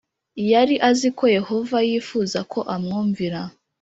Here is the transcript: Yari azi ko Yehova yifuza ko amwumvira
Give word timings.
Yari 0.51 0.75
azi 0.89 1.09
ko 1.17 1.23
Yehova 1.37 1.77
yifuza 1.89 2.39
ko 2.51 2.59
amwumvira 2.73 3.39